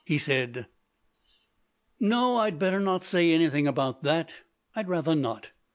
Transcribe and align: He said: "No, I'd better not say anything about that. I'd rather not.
He 0.03 0.17
said: 0.17 0.65
"No, 1.99 2.37
I'd 2.37 2.57
better 2.57 2.79
not 2.79 3.03
say 3.03 3.31
anything 3.31 3.67
about 3.67 4.01
that. 4.01 4.31
I'd 4.75 4.87
rather 4.89 5.13
not. 5.13 5.51